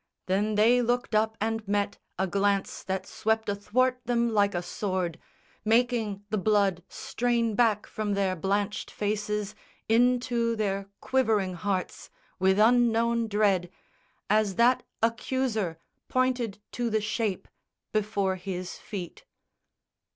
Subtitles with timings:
[0.25, 5.19] Then they looked up and met A glance that swept athwart them like a sword,
[5.63, 9.53] Making the blood strain back from their blanched faces
[9.87, 12.09] Into their quivering hearts,
[12.39, 13.69] with unknown dread,
[14.27, 15.77] As that accuser
[16.07, 17.47] pointed to the shape
[17.91, 19.23] Before his feet.